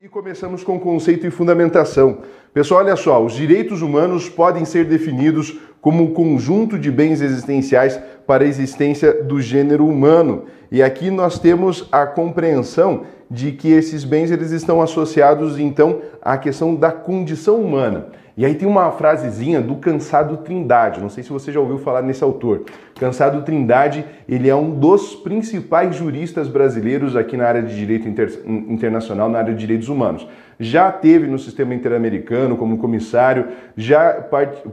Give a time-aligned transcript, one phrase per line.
[0.00, 2.18] E começamos com conceito e fundamentação.
[2.54, 8.00] Pessoal, olha só, os direitos humanos podem ser definidos como um conjunto de bens existenciais
[8.24, 10.44] para a existência do gênero humano.
[10.70, 16.38] E aqui nós temos a compreensão de que esses bens eles estão associados então à
[16.38, 18.06] questão da condição humana.
[18.38, 22.02] E aí tem uma frasezinha do Cansado Trindade, não sei se você já ouviu falar
[22.02, 22.62] nesse autor.
[22.94, 28.40] Cansado Trindade, ele é um dos principais juristas brasileiros aqui na área de direito inter...
[28.46, 30.24] internacional, na área de direitos humanos.
[30.60, 34.12] Já teve no sistema interamericano como comissário, já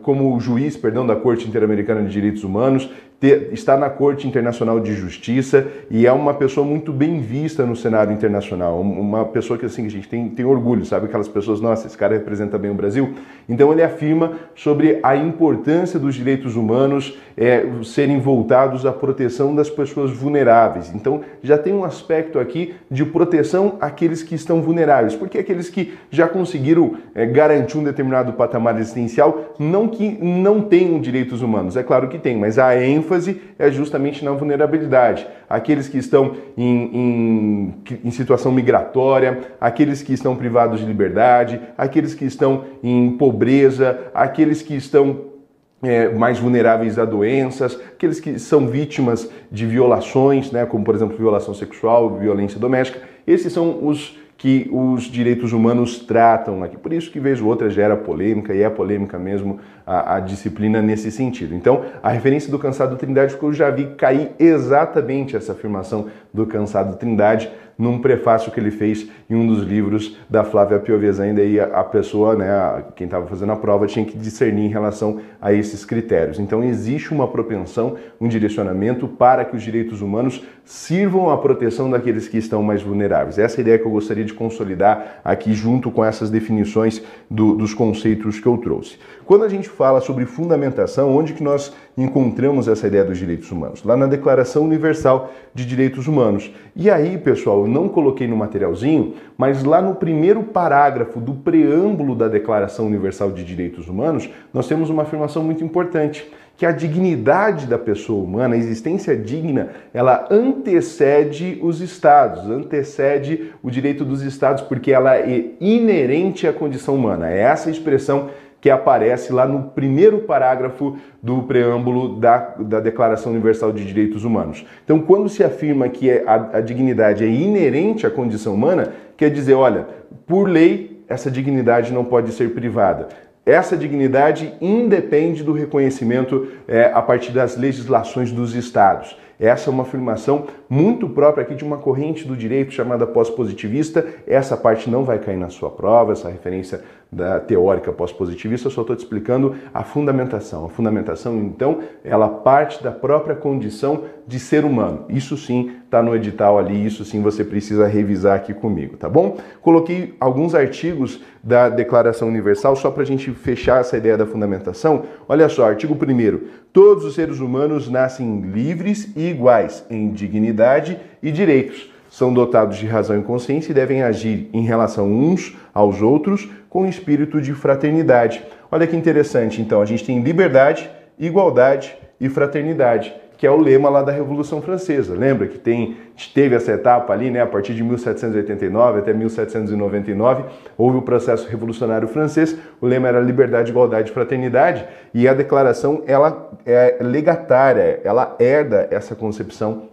[0.04, 2.92] como juiz, perdão, da Corte Interamericana de Direitos Humanos,
[3.28, 8.14] está na Corte Internacional de Justiça e é uma pessoa muito bem vista no cenário
[8.14, 11.98] internacional, uma pessoa que assim a gente tem, tem orgulho, sabe aquelas pessoas, nossa, esse
[11.98, 13.14] cara representa bem o Brasil.
[13.48, 19.70] Então ele afirma sobre a importância dos direitos humanos é, serem voltados à proteção das
[19.70, 20.94] pessoas vulneráveis.
[20.94, 25.94] Então já tem um aspecto aqui de proteção àqueles que estão vulneráveis, porque aqueles que
[26.10, 31.84] já conseguiram é, garantir um determinado patamar existencial, não que não tenham direitos humanos, é
[31.84, 35.26] claro que tem, mas a ênfase ênfase é justamente na vulnerabilidade.
[35.50, 42.14] Aqueles que estão em, em, em, situação migratória, aqueles que estão privados de liberdade, aqueles
[42.14, 45.36] que estão em pobreza, aqueles que estão
[45.82, 51.18] é, mais vulneráveis a doenças, aqueles que são vítimas de violações, né, como por exemplo
[51.18, 53.00] violação sexual, violência doméstica.
[53.26, 56.78] Esses são os que os direitos humanos tratam aqui.
[56.78, 60.84] Por isso que vez ou outra gera polêmica e é polêmica mesmo a, a, disciplina
[60.84, 61.56] nesse sentido.
[61.56, 66.46] Então, a referência do cansado Trindade, porque eu já vi cair exatamente essa afirmação do
[66.46, 71.60] cansado Trindade num prefácio que ele fez em um dos livros da Flávia Piovesanda e
[71.60, 75.84] a pessoa, né, quem estava fazendo a prova, tinha que discernir em relação a esses
[75.84, 76.40] critérios.
[76.40, 82.28] Então existe uma propensão, um direcionamento para que os direitos humanos sirvam à proteção daqueles
[82.28, 83.38] que estão mais vulneráveis.
[83.38, 87.56] Essa é a ideia que eu gostaria de consolidar aqui junto com essas definições do,
[87.56, 88.98] dos conceitos que eu trouxe.
[89.26, 93.84] Quando a gente fala sobre fundamentação, onde que nós encontramos essa ideia dos direitos humanos?
[93.84, 96.54] Lá na Declaração Universal de Direitos Humanos.
[96.76, 102.16] E aí, pessoal, eu não coloquei no materialzinho, mas lá no primeiro parágrafo do preâmbulo
[102.16, 107.68] da Declaração Universal de Direitos Humanos, nós temos uma afirmação muito importante, que a dignidade
[107.68, 114.64] da pessoa humana, a existência digna, ela antecede os estados, antecede o direito dos estados,
[114.64, 117.30] porque ela é inerente à condição humana.
[117.30, 118.30] É essa expressão
[118.66, 124.66] que aparece lá no primeiro parágrafo do preâmbulo da, da Declaração Universal de Direitos Humanos.
[124.84, 129.30] Então, quando se afirma que é, a, a dignidade é inerente à condição humana, quer
[129.30, 129.86] dizer, olha,
[130.26, 133.10] por lei, essa dignidade não pode ser privada.
[133.46, 139.16] Essa dignidade independe do reconhecimento é, a partir das legislações dos estados.
[139.40, 144.06] Essa é uma afirmação muito própria aqui de uma corrente do direito chamada pós-positivista.
[144.26, 146.82] Essa parte não vai cair na sua prova, essa referência
[147.16, 150.66] da teórica pós-positivista, eu só estou te explicando a fundamentação.
[150.66, 155.06] A fundamentação, então, ela parte da própria condição de ser humano.
[155.08, 159.38] Isso sim está no edital ali, isso sim você precisa revisar aqui comigo, tá bom?
[159.62, 165.04] Coloquei alguns artigos da Declaração Universal só para a gente fechar essa ideia da fundamentação.
[165.30, 171.32] Olha só, artigo 1 Todos os seres humanos nascem livres e iguais em dignidade e
[171.32, 176.50] direitos são dotados de razão e consciência e devem agir em relação uns aos outros
[176.70, 178.42] com espírito de fraternidade.
[178.72, 180.90] Olha que interessante, então, a gente tem liberdade,
[181.20, 185.14] igualdade e fraternidade, que é o lema lá da Revolução Francesa.
[185.14, 185.98] Lembra que tem,
[186.34, 190.46] teve essa etapa ali, né, a partir de 1789 até 1799,
[190.78, 196.02] houve o processo revolucionário francês, o lema era liberdade, igualdade e fraternidade, e a declaração
[196.08, 199.90] ela é legatária, ela herda essa concepção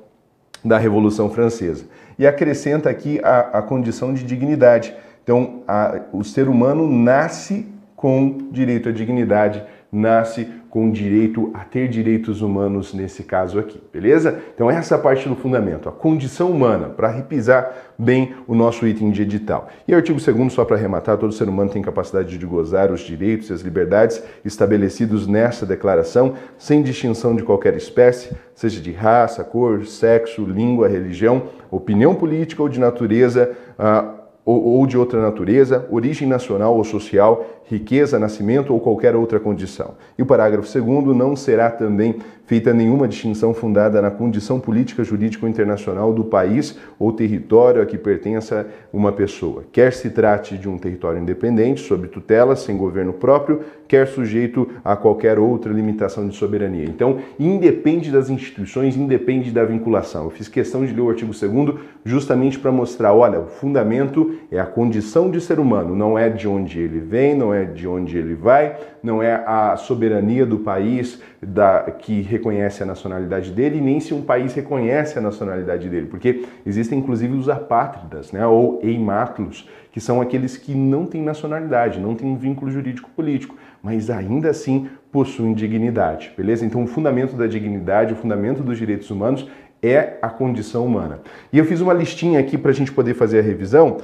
[0.64, 1.84] da Revolução Francesa
[2.18, 4.94] e acrescenta aqui a, a condição de dignidade.
[5.22, 11.86] Então, a, o ser humano nasce com direito à dignidade, nasce com direito a ter
[11.86, 14.40] direitos humanos nesse caso aqui, beleza?
[14.54, 19.20] Então essa parte do fundamento, a condição humana, para repisar bem o nosso item de
[19.20, 19.68] edital.
[19.86, 23.50] E artigo 2 só para arrematar, todo ser humano tem capacidade de gozar os direitos
[23.50, 29.84] e as liberdades estabelecidos nessa declaração, sem distinção de qualquer espécie, seja de raça, cor,
[29.84, 36.76] sexo, língua, religião, opinião política ou de natureza, uh, ou de outra natureza, origem nacional
[36.76, 39.94] ou social, riqueza, nascimento ou qualquer outra condição.
[40.18, 42.16] E o parágrafo segundo não será também
[42.52, 47.96] feita nenhuma distinção fundada na condição política, jurídica internacional do país ou território a que
[47.96, 53.62] pertença uma pessoa, quer se trate de um território independente, sob tutela, sem governo próprio,
[53.88, 56.84] quer sujeito a qualquer outra limitação de soberania.
[56.84, 60.24] Então, independe das instituições, independe da vinculação.
[60.24, 61.74] Eu fiz questão de ler o artigo 2
[62.04, 66.46] justamente para mostrar, olha, o fundamento é a condição de ser humano, não é de
[66.46, 71.20] onde ele vem, não é de onde ele vai, não é a soberania do país
[71.42, 76.44] da, que reconhece a nacionalidade dele, nem se um país reconhece a nacionalidade dele, porque
[76.66, 82.16] existem inclusive os apátridas, né, ou eimátulos, que são aqueles que não têm nacionalidade, não
[82.16, 86.66] têm um vínculo jurídico político, mas ainda assim possuem dignidade, beleza?
[86.66, 89.48] Então o fundamento da dignidade, o fundamento dos direitos humanos
[89.82, 91.20] é a condição humana.
[91.52, 93.98] E eu fiz uma listinha aqui para a gente poder fazer a revisão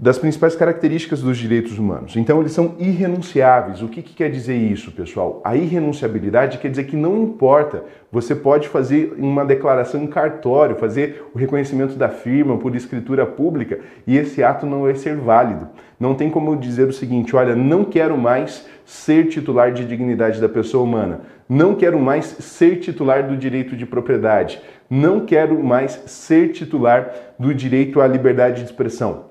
[0.00, 2.14] das principais características dos direitos humanos.
[2.14, 3.82] Então, eles são irrenunciáveis.
[3.82, 5.42] O que, que, quer dizer isso, pessoal?
[5.44, 11.24] A irrenunciabilidade quer dizer que não importa, você pode fazer uma declaração em cartório, fazer
[11.34, 15.68] o reconhecimento da firma por escritura pública e esse ato não vai ser válido.
[15.98, 20.48] Não tem como dizer o seguinte: olha, não quero mais ser titular de dignidade da
[20.48, 26.52] pessoa humana, não quero mais ser titular do direito de propriedade, não quero mais ser
[26.52, 29.28] titular do direito à liberdade de expressão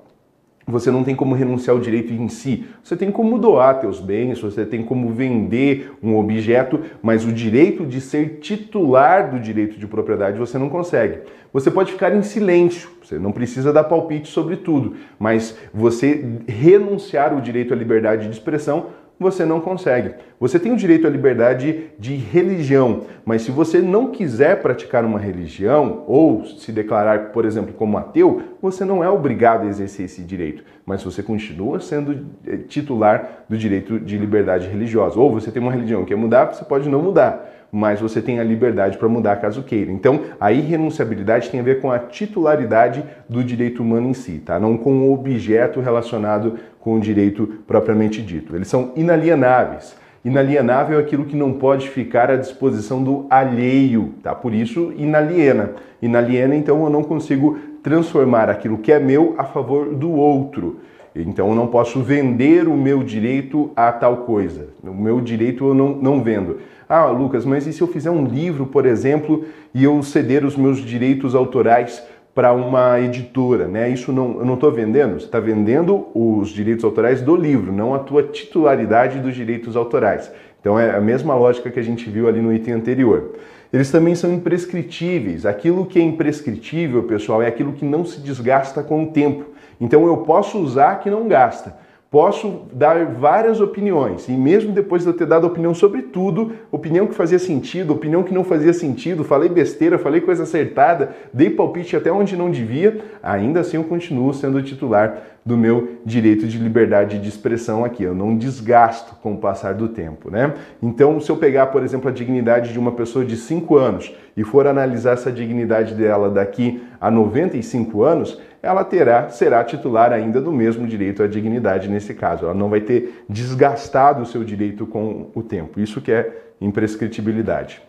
[0.68, 2.66] você não tem como renunciar ao direito em si.
[2.82, 7.86] Você tem como doar teus bens, você tem como vender um objeto, mas o direito
[7.86, 11.20] de ser titular do direito de propriedade você não consegue.
[11.52, 17.32] Você pode ficar em silêncio, você não precisa dar palpite sobre tudo, mas você renunciar
[17.32, 18.86] ao direito à liberdade de expressão
[19.18, 20.14] você não consegue.
[20.38, 25.18] Você tem o direito à liberdade de religião, mas se você não quiser praticar uma
[25.18, 30.22] religião ou se declarar, por exemplo, como ateu, você não é obrigado a exercer esse
[30.22, 35.18] direito, mas você continua sendo eh, titular do direito de liberdade religiosa.
[35.18, 38.40] Ou você tem uma religião que quer mudar, você pode não mudar mas você tem
[38.40, 39.90] a liberdade para mudar caso queira.
[39.92, 44.58] Então, a irrenunciabilidade tem a ver com a titularidade do direito humano em si, tá?
[44.58, 48.56] Não com o objeto relacionado com o direito propriamente dito.
[48.56, 49.96] Eles são inalienáveis.
[50.24, 54.34] Inalienável é aquilo que não pode ficar à disposição do alheio, tá?
[54.34, 55.70] Por isso, inaliena.
[56.02, 60.80] Inaliena, então eu não consigo transformar aquilo que é meu a favor do outro.
[61.14, 64.68] Então eu não posso vender o meu direito a tal coisa.
[64.82, 66.58] O meu direito eu não, não vendo.
[66.88, 69.44] Ah, Lucas, mas e se eu fizer um livro, por exemplo,
[69.74, 72.02] e eu ceder os meus direitos autorais
[72.34, 73.90] para uma editora, né?
[73.90, 75.20] Isso não, eu não estou vendendo.
[75.20, 80.32] Você está vendendo os direitos autorais do livro, não a tua titularidade dos direitos autorais.
[80.60, 83.34] Então é a mesma lógica que a gente viu ali no item anterior.
[83.72, 85.44] Eles também são imprescritíveis.
[85.44, 89.44] Aquilo que é imprescritível, pessoal, é aquilo que não se desgasta com o tempo.
[89.80, 91.76] Então eu posso usar que não gasta.
[92.10, 97.06] Posso dar várias opiniões, e mesmo depois de eu ter dado opinião sobre tudo, opinião
[97.06, 101.94] que fazia sentido, opinião que não fazia sentido, falei besteira, falei coisa acertada, dei palpite
[101.94, 107.18] até onde não devia, ainda assim eu continuo sendo titular do meu direito de liberdade
[107.18, 108.02] de expressão aqui.
[108.02, 110.54] Eu não desgasto com o passar do tempo, né?
[110.82, 114.44] Então, se eu pegar, por exemplo, a dignidade de uma pessoa de 5 anos e
[114.44, 120.52] for analisar essa dignidade dela daqui a 95 anos, ela terá, será titular ainda do
[120.52, 122.44] mesmo direito à dignidade nesse caso.
[122.44, 125.80] Ela não vai ter desgastado o seu direito com o tempo.
[125.80, 127.80] Isso que é imprescritibilidade.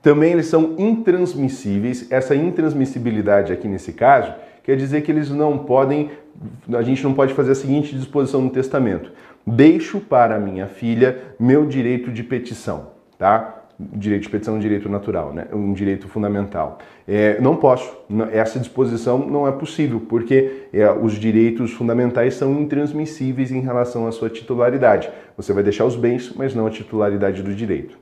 [0.00, 2.10] Também eles são intransmissíveis.
[2.10, 4.32] Essa intransmissibilidade aqui nesse caso
[4.62, 6.10] quer dizer que eles não podem,
[6.72, 9.12] a gente não pode fazer a seguinte disposição no testamento:
[9.46, 13.61] deixo para minha filha meu direito de petição, tá?
[13.92, 15.46] Direito de petição é um direito natural, né?
[15.52, 16.78] um direito fundamental.
[17.06, 17.96] É, não posso,
[18.32, 24.12] essa disposição não é possível, porque é, os direitos fundamentais são intransmissíveis em relação à
[24.12, 25.10] sua titularidade.
[25.36, 27.98] Você vai deixar os bens, mas não a titularidade do direito.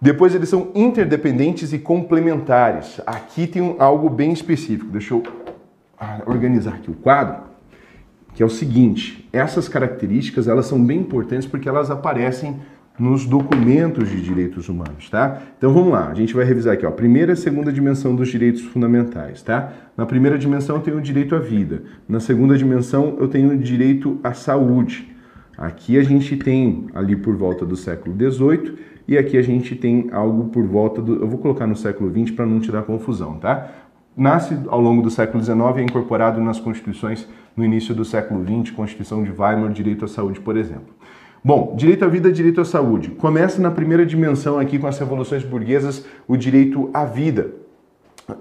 [0.00, 3.00] Depois eles são interdependentes e complementares.
[3.06, 4.90] Aqui tem algo bem específico.
[4.90, 5.22] Deixa eu
[5.96, 7.44] ah, organizar aqui o quadro,
[8.34, 12.60] que é o seguinte: essas características elas são bem importantes porque elas aparecem
[13.02, 15.42] nos documentos de direitos humanos, tá?
[15.58, 18.62] Então vamos lá, a gente vai revisar aqui, ó, primeira e segunda dimensão dos direitos
[18.62, 19.72] fundamentais, tá?
[19.96, 23.58] Na primeira dimensão eu tenho o direito à vida, na segunda dimensão eu tenho o
[23.58, 25.12] direito à saúde.
[25.58, 28.78] Aqui a gente tem ali por volta do século XVIII
[29.08, 32.30] e aqui a gente tem algo por volta do, eu vou colocar no século XX
[32.30, 33.68] para não te dar confusão, tá?
[34.16, 38.44] Nasce ao longo do século XIX e é incorporado nas constituições no início do século
[38.44, 40.94] XX, Constituição de Weimar, direito à saúde, por exemplo.
[41.44, 43.10] Bom, direito à vida, direito à saúde.
[43.10, 47.50] Começa na primeira dimensão aqui com as revoluções burguesas, o direito à vida.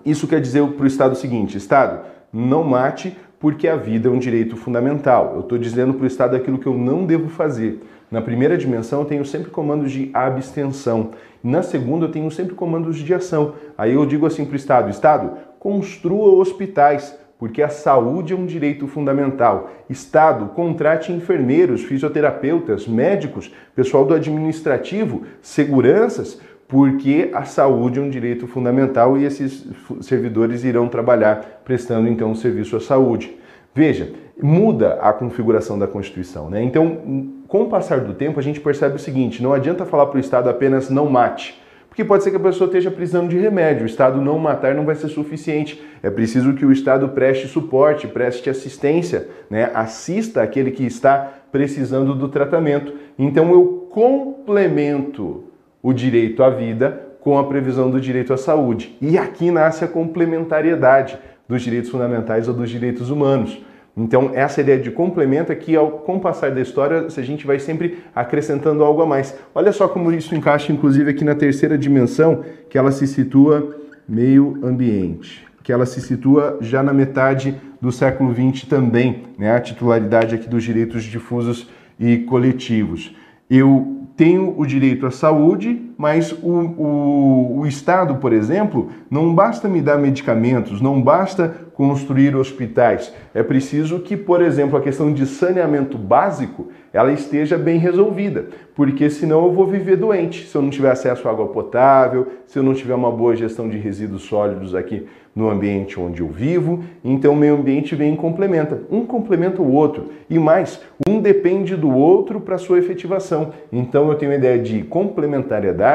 [0.05, 4.11] Isso quer dizer para o Estado o seguinte: Estado, não mate Porque a vida é
[4.11, 5.31] um direito fundamental.
[5.33, 7.81] Eu estou dizendo para o Estado aquilo que eu não devo fazer.
[8.11, 11.09] Na primeira dimensão, eu tenho sempre comandos de abstenção.
[11.43, 13.55] Na segunda, eu tenho sempre comandos de ação.
[13.75, 18.45] Aí eu digo assim para o Estado: Estado, construa hospitais, porque a saúde é um
[18.45, 19.71] direito fundamental.
[19.89, 28.45] Estado, contrate enfermeiros, fisioterapeutas, médicos, pessoal do administrativo, seguranças, porque a saúde é um direito
[28.45, 29.65] fundamental e esses
[30.01, 33.35] servidores irão trabalhar prestando então um serviço à saúde.
[33.73, 36.61] Veja, muda a configuração da Constituição, né?
[36.61, 40.17] Então, com o passar do tempo, a gente percebe o seguinte: não adianta falar para
[40.17, 41.59] o Estado apenas não mate
[41.91, 43.83] porque pode ser que a pessoa esteja precisando de remédio.
[43.83, 45.83] O Estado não matar não vai ser suficiente.
[46.01, 49.69] É preciso que o Estado preste suporte, preste assistência, né?
[49.73, 52.93] assista aquele que está precisando do tratamento.
[53.19, 55.43] Então eu complemento
[55.83, 58.95] o direito à vida com a previsão do direito à saúde.
[59.01, 63.61] E aqui nasce a complementariedade dos direitos fundamentais ou dos direitos humanos.
[63.95, 67.45] Então, essa ideia de complemento é que, ao, com o passar da história, a gente
[67.45, 69.37] vai sempre acrescentando algo a mais.
[69.53, 73.75] Olha só como isso encaixa, inclusive, aqui na terceira dimensão, que ela se situa
[74.07, 79.55] meio ambiente, que ela se situa já na metade do século XX também, né?
[79.55, 81.69] a titularidade aqui dos direitos difusos
[81.99, 83.13] e coletivos.
[83.49, 89.69] Eu tenho o direito à saúde, mas o, o, o, Estado, por exemplo, não basta
[89.69, 93.13] me dar medicamentos, não basta construir hospitais.
[93.35, 99.09] É preciso que, por exemplo, a questão de saneamento básico ela esteja bem resolvida, porque
[99.11, 100.47] senão eu vou viver doente.
[100.47, 103.69] Se eu não tiver acesso à água potável, se eu não tiver uma boa gestão
[103.69, 108.17] de resíduos sólidos aqui no ambiente onde eu vivo, então o meio ambiente vem e
[108.17, 108.81] complementa.
[108.91, 110.09] Um complementa o outro.
[110.29, 113.53] E mais, um depende do outro para sua efetivação.
[113.71, 115.90] Então eu tenho a ideia de complementariedade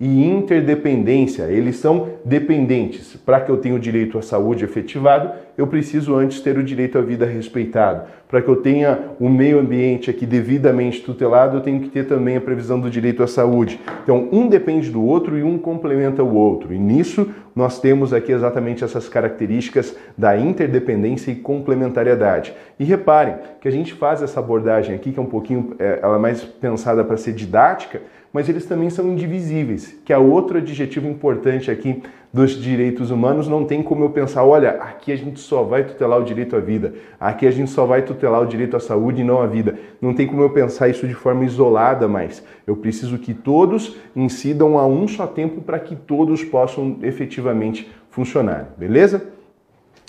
[0.00, 1.44] e interdependência.
[1.44, 3.16] Eles são dependentes.
[3.16, 6.98] Para que eu tenha o direito à saúde efetivado, eu preciso antes ter o direito
[6.98, 8.02] à vida respeitado.
[8.28, 12.36] Para que eu tenha o meio ambiente aqui devidamente tutelado, eu tenho que ter também
[12.36, 13.80] a previsão do direito à saúde.
[14.02, 16.74] Então, um depende do outro e um complementa o outro.
[16.74, 22.52] E nisso nós temos aqui exatamente essas características da interdependência e complementariedade.
[22.80, 26.16] E reparem que a gente faz essa abordagem aqui, que é um pouquinho, é, ela
[26.16, 28.02] é mais pensada para ser didática,
[28.34, 33.46] mas eles também são indivisíveis, que é outro adjetivo importante aqui dos direitos humanos.
[33.46, 36.58] Não tem como eu pensar, olha, aqui a gente só vai tutelar o direito à
[36.58, 39.78] vida, aqui a gente só vai tutelar o direito à saúde e não à vida.
[40.02, 42.44] Não tem como eu pensar isso de forma isolada mais.
[42.66, 48.74] Eu preciso que todos incidam a um só tempo para que todos possam efetivamente funcionar,
[48.76, 49.33] beleza?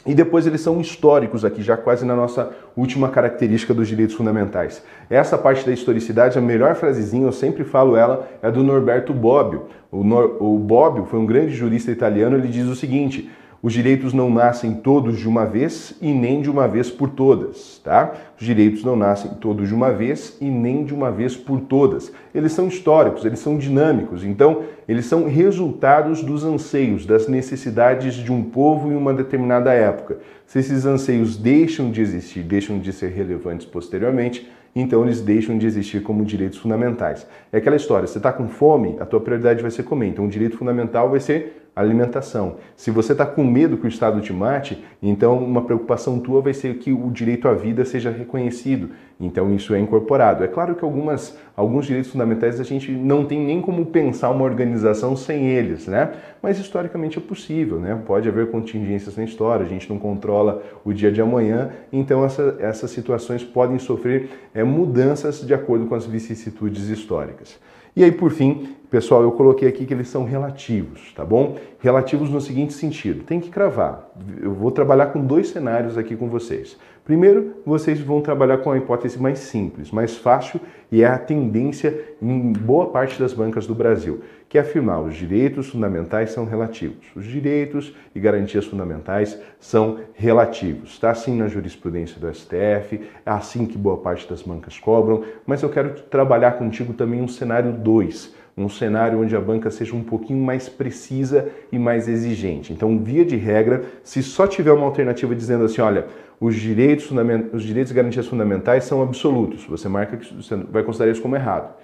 [0.05, 4.83] E depois eles são históricos aqui, já quase na nossa última característica dos direitos fundamentais.
[5.09, 9.63] Essa parte da historicidade, a melhor frasezinha, eu sempre falo ela, é do Norberto Bobbio.
[9.91, 13.31] O, Nor o Bobbio foi um grande jurista italiano, ele diz o seguinte:
[13.65, 17.81] os direitos não nascem todos de uma vez e nem de uma vez por todas,
[17.83, 18.13] tá?
[18.39, 22.11] Os direitos não nascem todos de uma vez e nem de uma vez por todas.
[22.31, 28.31] Eles são históricos, eles são dinâmicos, então eles são resultados dos anseios, das necessidades de
[28.31, 30.19] um povo em uma determinada época.
[30.45, 35.65] Se esses anseios deixam de existir, deixam de ser relevantes posteriormente, então eles deixam de
[35.65, 37.25] existir como direitos fundamentais.
[37.51, 40.29] É aquela história, você está com fome, a tua prioridade vai ser comer, então o
[40.29, 42.55] direito fundamental vai ser alimentação.
[42.75, 46.53] Se você está com medo que o Estado te mate, então uma preocupação tua vai
[46.53, 48.91] ser que o direito à vida seja reconhecido.
[49.19, 50.43] Então isso é incorporado.
[50.43, 54.43] É claro que algumas, alguns direitos fundamentais a gente não tem nem como pensar uma
[54.43, 56.13] organização sem eles, né?
[56.41, 58.01] Mas historicamente é possível, né?
[58.05, 62.55] Pode haver contingências na história, a gente não controla o dia de amanhã, então essa,
[62.59, 67.59] essas situações podem sofrer é, mudanças de acordo com as vicissitudes históricas.
[67.95, 71.55] E aí, por fim, pessoal, eu coloquei aqui que eles são relativos, tá bom?
[71.79, 74.11] Relativos no seguinte sentido: tem que cravar.
[74.41, 76.77] Eu vou trabalhar com dois cenários aqui com vocês.
[77.05, 80.59] Primeiro, vocês vão trabalhar com a hipótese mais simples, mais fácil
[80.91, 84.21] e é a tendência em boa parte das bancas do Brasil,
[84.55, 87.05] que afirmar os direitos fundamentais são relativos.
[87.13, 90.91] Os direitos e garantias fundamentais são relativos.
[90.91, 95.61] Está assim na jurisprudência do STF, é assim que boa parte das bancas cobram, mas
[95.61, 100.01] eu quero trabalhar contigo também um cenário 2 um cenário onde a banca seja um
[100.01, 102.71] pouquinho mais precisa e mais exigente.
[102.71, 106.05] Então, via de regra, se só tiver uma alternativa dizendo assim, olha,
[106.39, 107.11] os direitos,
[107.51, 111.35] os direitos e garantias fundamentais são absolutos, você marca que você vai considerar isso como
[111.35, 111.75] errado.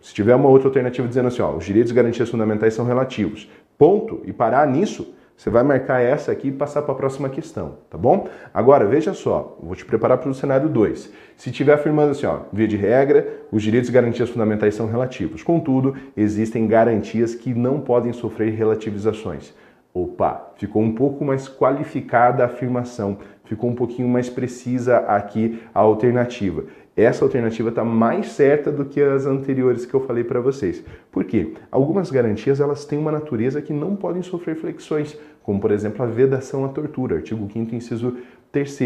[0.00, 3.50] Se tiver uma outra alternativa dizendo assim, ó, os direitos e garantias fundamentais são relativos,
[3.76, 7.76] ponto, e parar nisso, você vai marcar essa aqui e passar para a próxima questão,
[7.90, 8.26] tá bom?
[8.54, 11.12] Agora, veja só, vou te preparar para o cenário 2.
[11.36, 15.42] Se estiver afirmando assim, ó, via de regra, os direitos e garantias fundamentais são relativos.
[15.42, 19.52] Contudo, existem garantias que não podem sofrer relativizações.
[19.92, 25.80] Opa, ficou um pouco mais qualificada a afirmação, ficou um pouquinho mais precisa aqui a
[25.80, 26.64] alternativa.
[26.96, 30.82] Essa alternativa está mais certa do que as anteriores que eu falei para vocês.
[31.12, 31.52] Por quê?
[31.70, 36.06] Algumas garantias elas têm uma natureza que não podem sofrer flexões, como por exemplo a
[36.06, 38.16] vedação à tortura, artigo 5 inciso
[38.50, 38.78] 3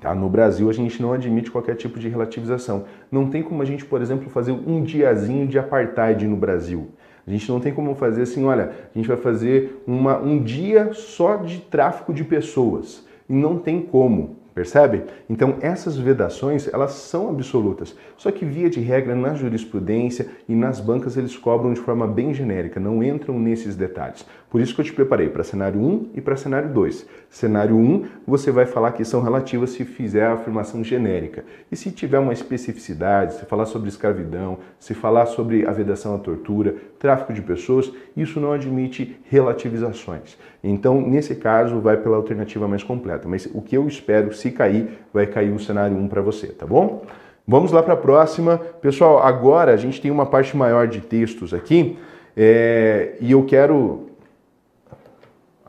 [0.00, 0.14] Tá?
[0.14, 2.84] No Brasil, a gente não admite qualquer tipo de relativização.
[3.12, 6.88] Não tem como a gente, por exemplo, fazer um diazinho de apartheid no Brasil.
[7.26, 10.92] A gente não tem como fazer assim, olha, a gente vai fazer uma, um dia
[10.94, 13.06] só de tráfico de pessoas.
[13.28, 14.39] E não tem como.
[14.60, 15.04] Percebe?
[15.26, 17.96] Então essas vedações, elas são absolutas.
[18.14, 22.34] Só que via de regra na jurisprudência e nas bancas eles cobram de forma bem
[22.34, 24.22] genérica, não entram nesses detalhes.
[24.50, 27.06] Por isso que eu te preparei para cenário 1 e para cenário 2.
[27.30, 31.44] Cenário 1, você vai falar que são relativas se fizer a afirmação genérica.
[31.70, 36.18] E se tiver uma especificidade, se falar sobre escravidão, se falar sobre a vedação à
[36.18, 40.36] tortura, tráfico de pessoas, isso não admite relativizações.
[40.64, 43.28] Então, nesse caso, vai pela alternativa mais completa.
[43.28, 46.66] Mas o que eu espero, se cair, vai cair o cenário 1 para você, tá
[46.66, 47.04] bom?
[47.46, 48.58] Vamos lá para a próxima.
[48.80, 51.98] Pessoal, agora a gente tem uma parte maior de textos aqui.
[52.36, 54.10] É, e eu quero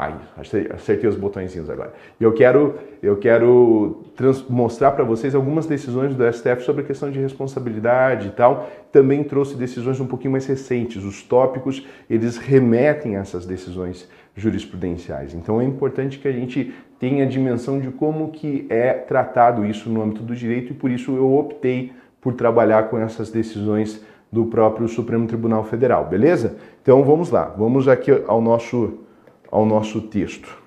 [0.02, 0.16] Aí,
[0.74, 1.94] acertei os botõezinhos agora.
[2.20, 2.74] Eu quero,
[3.04, 4.04] eu quero
[4.50, 8.68] mostrar para vocês algumas decisões do STF sobre a questão de responsabilidade e tal.
[8.92, 11.04] Também trouxe decisões um pouquinho mais recentes.
[11.04, 15.34] Os tópicos, eles remetem a essas decisões jurisprudenciais.
[15.34, 19.90] Então é importante que a gente tenha a dimensão de como que é tratado isso
[19.90, 24.46] no âmbito do direito e por isso eu optei por trabalhar com essas decisões do
[24.46, 26.56] próprio Supremo Tribunal Federal, beleza?
[26.82, 29.00] Então vamos lá, vamos aqui ao nosso
[29.52, 30.62] ao nosso texto.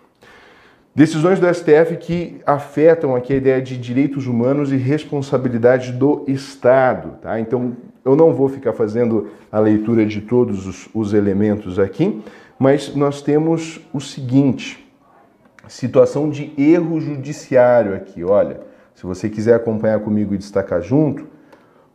[0.95, 7.19] Decisões do STF que afetam aqui a ideia de direitos humanos e responsabilidade do Estado.
[7.21, 7.41] Tá?
[7.41, 12.23] Então, eu não vou ficar fazendo a leitura de todos os, os elementos aqui,
[12.59, 14.87] mas nós temos o seguinte:
[15.69, 18.23] situação de erro judiciário aqui.
[18.25, 18.61] Olha,
[18.95, 21.27] se você quiser acompanhar comigo e destacar junto,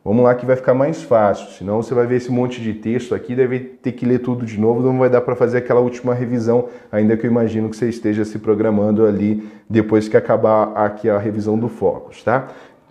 [0.03, 3.13] Vamos lá que vai ficar mais fácil, senão você vai ver esse monte de texto
[3.13, 6.13] aqui, deve ter que ler tudo de novo, não vai dar para fazer aquela última
[6.13, 11.09] revisão, ainda que eu imagino que você esteja se programando ali depois que acabar aqui
[11.09, 12.47] a revisão do Focus, tá?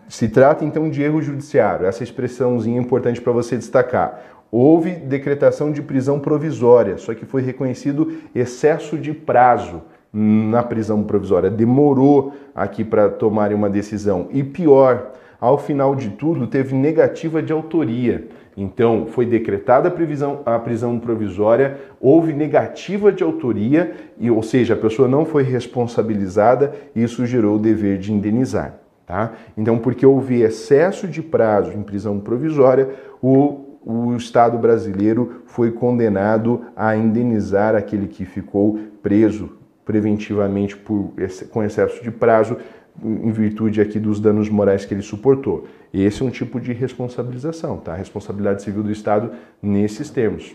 [0.07, 4.23] Se trata então de erro judiciário, essa expressãozinha é importante para você destacar.
[4.51, 11.51] Houve decretação de prisão provisória, só que foi reconhecido excesso de prazo na prisão provisória,
[11.51, 14.29] demorou aqui para tomarem uma decisão.
[14.33, 18.27] E pior, ao final de tudo, teve negativa de autoria.
[18.57, 24.75] Então, foi decretada a, previsão, a prisão provisória, houve negativa de autoria, e, ou seja,
[24.75, 28.81] a pessoa não foi responsabilizada e isso gerou o dever de indenizar.
[29.07, 29.33] Tá?
[29.57, 32.91] Então, porque houve excesso de prazo em prisão provisória,
[33.23, 41.15] o, o Estado brasileiro foi condenado a indenizar aquele que ficou preso preventivamente por,
[41.51, 42.59] com excesso de prazo
[43.03, 45.67] em virtude aqui dos danos morais que ele suportou.
[45.95, 47.95] Esse é um tipo de responsabilização, tá?
[47.95, 49.31] Responsabilidade civil do Estado
[49.63, 50.55] nesses termos.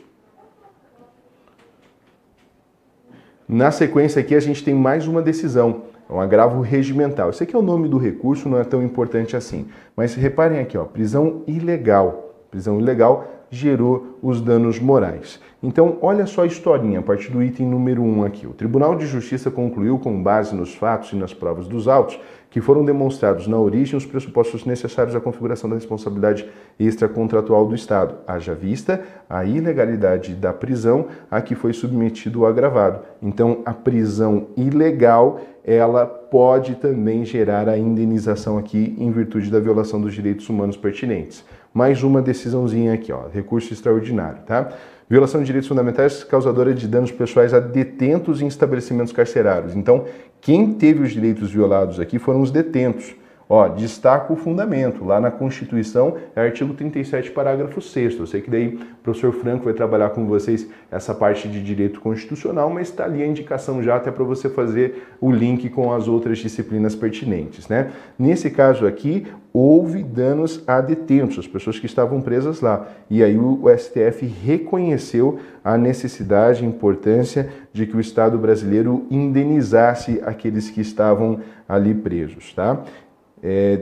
[3.47, 7.31] Na sequência aqui a gente tem mais uma decisão, é um agravo regimental.
[7.31, 9.67] Esse aqui é o nome do recurso, não é tão importante assim.
[9.95, 12.32] Mas reparem aqui, ó, prisão ilegal.
[12.53, 15.39] Prisão ilegal gerou os danos morais.
[15.61, 18.45] Então, olha só a historinha, a partir do item número 1 um aqui.
[18.45, 22.19] O Tribunal de Justiça concluiu, com base nos fatos e nas provas dos autos,
[22.51, 26.47] que foram demonstrados na origem os pressupostos necessários à configuração da responsabilidade
[26.79, 32.99] extracontratual do Estado, haja vista a ilegalidade da prisão a que foi submetido o agravado.
[33.19, 39.99] Então, a prisão ilegal, ela pode também gerar a indenização aqui em virtude da violação
[39.99, 44.71] dos direitos humanos pertinentes mais uma decisãozinha aqui, ó, recurso extraordinário, tá?
[45.09, 49.75] Violação de direitos fundamentais causadora de danos pessoais a detentos em estabelecimentos carcerários.
[49.75, 50.05] Então,
[50.39, 53.15] quem teve os direitos violados aqui foram os detentos.
[53.49, 55.03] Ó, destaca o fundamento.
[55.03, 58.19] Lá na Constituição é artigo 37, parágrafo 6.
[58.19, 61.99] Eu sei que daí o professor Franco vai trabalhar com vocês essa parte de direito
[61.99, 66.07] constitucional, mas está ali a indicação já até para você fazer o link com as
[66.07, 67.67] outras disciplinas pertinentes.
[67.67, 67.91] Né?
[68.17, 72.87] Nesse caso aqui, houve danos a detentos, as pessoas que estavam presas lá.
[73.09, 80.21] E aí o STF reconheceu a necessidade e importância de que o Estado brasileiro indenizasse
[80.25, 82.53] aqueles que estavam ali presos.
[82.53, 82.83] Tá?
[83.43, 83.81] É,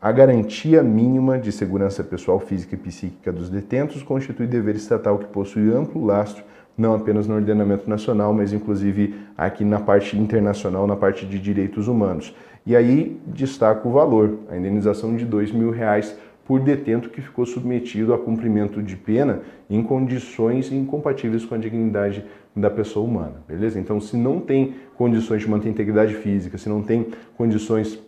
[0.00, 5.26] a garantia mínima de segurança pessoal, física e psíquica dos detentos constitui dever estatal que
[5.26, 6.44] possui amplo lastro,
[6.78, 11.88] não apenas no ordenamento nacional, mas inclusive aqui na parte internacional, na parte de direitos
[11.88, 12.34] humanos.
[12.64, 18.14] E aí destaca o valor, a indenização de mil reais por detento que ficou submetido
[18.14, 23.78] a cumprimento de pena em condições incompatíveis com a dignidade da pessoa humana, beleza?
[23.78, 28.00] Então, se não tem condições de manter integridade física, se não tem condições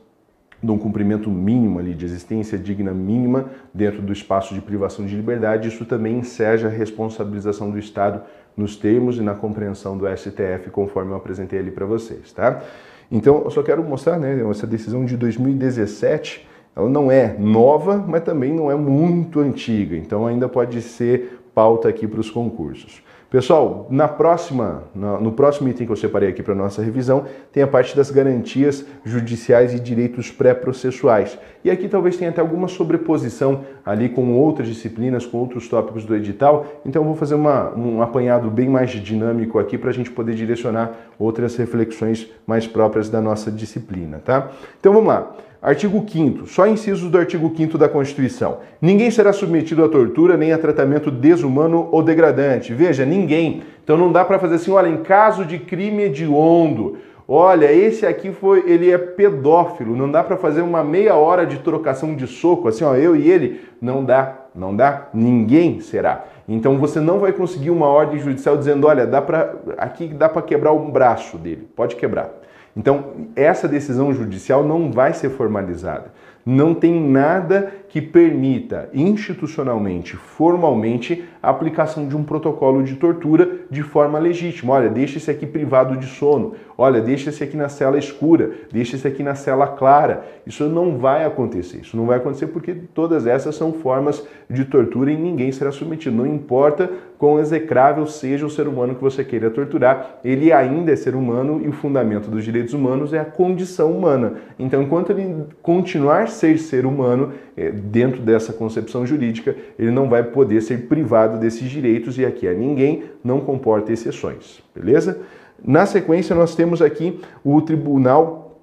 [0.63, 5.17] de um cumprimento mínimo ali, de existência digna mínima dentro do espaço de privação de
[5.17, 8.23] liberdade, isso também enseja a responsabilização do Estado
[8.57, 12.63] nos termos e na compreensão do STF, conforme eu apresentei ali para vocês, tá?
[13.11, 18.23] Então, eu só quero mostrar, né, essa decisão de 2017, ela não é nova, mas
[18.23, 23.03] também não é muito antiga, então ainda pode ser pauta aqui para os concursos.
[23.33, 27.67] Pessoal, na próxima, no próximo item que eu separei aqui para nossa revisão, tem a
[27.67, 31.39] parte das garantias judiciais e direitos pré-processuais.
[31.65, 36.15] E aqui talvez tenha até alguma sobreposição ali com outras disciplinas, com outros tópicos do
[36.15, 36.67] edital.
[36.85, 40.35] Então eu vou fazer uma, um apanhado bem mais dinâmico aqui para a gente poder
[40.35, 44.51] direcionar outras reflexões mais próprias da nossa disciplina, tá?
[44.79, 45.35] Então vamos lá.
[45.63, 48.59] Artigo 5 só incisos do artigo 5 da Constituição.
[48.81, 52.75] Ninguém será submetido à tortura nem a tratamento desumano ou degradante.
[52.75, 53.63] Veja, ninguém.
[53.85, 56.97] Então não dá para fazer assim, olha, em caso de crime hediondo,
[57.29, 61.59] olha, esse aqui foi, ele é pedófilo, não dá para fazer uma meia hora de
[61.59, 66.25] trocação de soco, assim, ó, eu e ele, não dá, não dá, ninguém será.
[66.49, 70.43] Então você não vai conseguir uma ordem judicial dizendo, olha, dá para aqui dá para
[70.43, 72.42] quebrar um braço dele, pode quebrar.
[72.77, 76.11] Então, essa decisão judicial não vai ser formalizada.
[76.45, 83.83] Não tem nada que permita institucionalmente, formalmente, a aplicação de um protocolo de tortura de
[83.83, 84.73] forma legítima.
[84.73, 86.55] Olha, deixa esse aqui privado de sono.
[86.77, 88.51] Olha, deixa esse aqui na cela escura.
[88.73, 90.25] Deixa esse aqui na cela clara.
[90.45, 91.83] Isso não vai acontecer.
[91.83, 96.17] Isso não vai acontecer porque todas essas são formas de tortura e ninguém será submetido.
[96.17, 96.91] Não importa
[97.23, 101.61] quão execrável seja o ser humano que você queira torturar, ele ainda é ser humano
[101.65, 104.33] e o fundamento dos direitos humanos é a condição humana.
[104.59, 110.25] Então, enquanto ele continuar ser ser humano, é, dentro dessa concepção jurídica, ele não vai
[110.25, 115.21] poder ser privado desses direitos e aqui a ninguém não comporta exceções, beleza?
[115.65, 118.59] Na sequência, nós temos aqui o tribunal,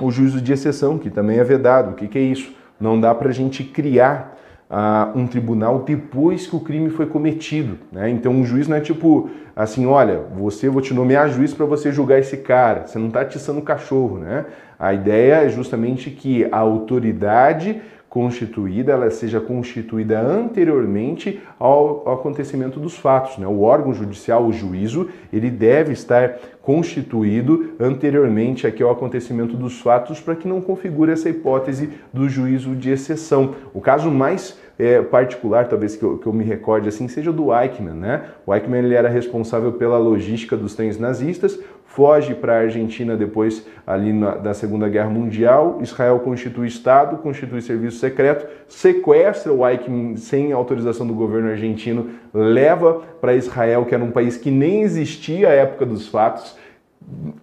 [0.00, 1.92] o juízo de exceção, que também é vedado.
[1.92, 2.52] O que, que é isso?
[2.80, 4.36] Não dá para a gente criar
[4.70, 7.78] uh, um tribunal depois que o crime foi cometido.
[7.90, 8.08] Né?
[8.10, 11.90] Então, um juiz não é tipo assim: olha, você vou te nomear juiz para você
[11.90, 12.86] julgar esse cara.
[12.86, 14.18] Você não está atiçando o cachorro.
[14.18, 14.46] Né?
[14.78, 22.98] A ideia é justamente que a autoridade constituída, ela seja constituída anteriormente ao, acontecimento dos
[22.98, 23.38] fatos.
[23.38, 23.46] Né?
[23.46, 30.20] O órgão judicial, o juízo, ele deve estar constituído anteriormente aqui ao acontecimento dos fatos
[30.20, 33.54] para que não configure essa hipótese do juízo de exceção.
[33.72, 37.34] O caso mais é, particular, talvez que eu, que eu, me recorde assim, seja o
[37.34, 38.24] do Eichmann, né?
[38.46, 41.60] O Eichmann ele era responsável pela logística dos trens nazistas,
[41.90, 47.60] foge para a Argentina depois ali na, da Segunda Guerra Mundial, Israel constitui Estado, constitui
[47.60, 54.04] serviço secreto, sequestra o Eichmann sem autorização do governo argentino, leva para Israel, que era
[54.04, 56.56] um país que nem existia à época dos fatos,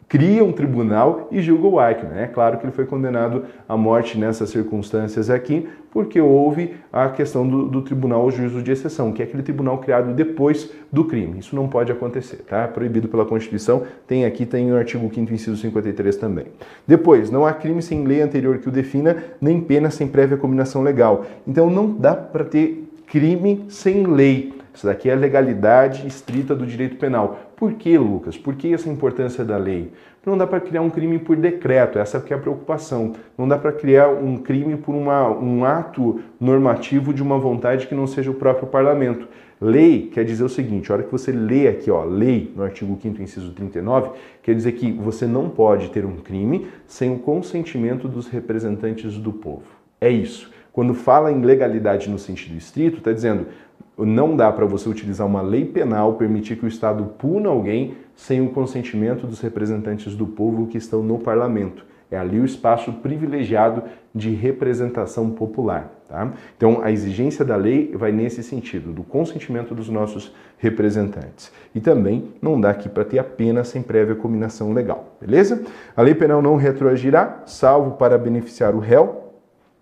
[0.07, 2.17] cria um tribunal e julga o Eichmann.
[2.17, 7.47] É claro que ele foi condenado à morte nessas circunstâncias aqui, porque houve a questão
[7.47, 11.39] do, do tribunal ou juízo de exceção, que é aquele tribunal criado depois do crime.
[11.39, 12.63] Isso não pode acontecer, tá?
[12.63, 13.83] É proibido pela Constituição.
[14.07, 16.45] Tem aqui, tem o artigo 5 inciso 53 também.
[16.85, 20.83] Depois, não há crime sem lei anterior que o defina, nem pena sem prévia combinação
[20.83, 21.25] legal.
[21.45, 24.56] Então não dá para ter crime sem lei.
[24.77, 27.39] Isso daqui é a legalidade estrita do direito penal.
[27.55, 28.37] Por que, Lucas?
[28.37, 29.91] Por que essa importância da lei?
[30.23, 33.13] Não dá para criar um crime por decreto, essa que é a preocupação.
[33.35, 37.95] Não dá para criar um crime por uma, um ato normativo de uma vontade que
[37.95, 39.27] não seja o próprio parlamento.
[39.59, 42.95] Lei quer dizer o seguinte, a hora que você lê aqui, ó, lei, no artigo
[42.95, 44.11] 5º, inciso 39,
[44.43, 49.33] quer dizer que você não pode ter um crime sem o consentimento dos representantes do
[49.33, 49.65] povo.
[49.99, 50.51] É isso.
[50.71, 53.47] Quando fala em legalidade no sentido estrito, está dizendo
[54.05, 58.41] não dá para você utilizar uma lei penal, permitir que o Estado puna alguém sem
[58.41, 61.85] o consentimento dos representantes do povo que estão no parlamento.
[62.09, 63.83] É ali o espaço privilegiado
[64.15, 65.91] de representação popular.
[66.07, 66.31] Tá?
[66.55, 71.51] Então, a exigência da lei vai nesse sentido, do consentimento dos nossos representantes.
[71.75, 75.63] E também não dá aqui para ter a pena sem prévia combinação legal, beleza?
[75.95, 79.26] A lei penal não retroagirá, salvo para beneficiar o réu,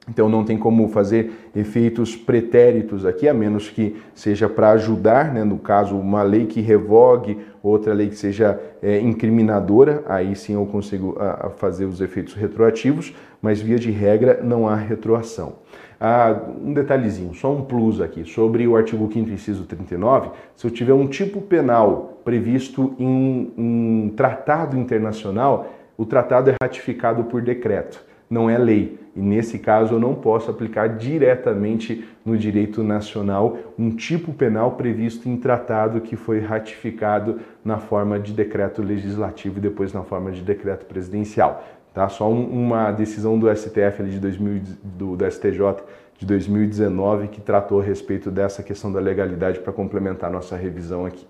[0.07, 5.43] então não tem como fazer efeitos pretéritos aqui, a menos que seja para ajudar, né?
[5.43, 10.65] no caso, uma lei que revogue, outra lei que seja é, incriminadora, aí sim eu
[10.65, 15.53] consigo a, a fazer os efeitos retroativos, mas via de regra não há retroação.
[15.99, 20.71] Ah, um detalhezinho, só um plus aqui, sobre o artigo 5 inciso 39, se eu
[20.71, 28.03] tiver um tipo penal previsto em um tratado internacional, o tratado é ratificado por decreto.
[28.29, 28.99] não é lei.
[29.15, 35.29] E nesse caso eu não posso aplicar diretamente no direito nacional um tipo penal previsto
[35.29, 40.41] em tratado que foi ratificado na forma de decreto legislativo e depois na forma de
[40.41, 41.63] decreto presidencial.
[41.93, 42.09] Tá?
[42.09, 45.81] Só um, uma decisão do STF de 2000, do, do STJ
[46.17, 51.25] de 2019 que tratou a respeito dessa questão da legalidade para complementar nossa revisão aqui.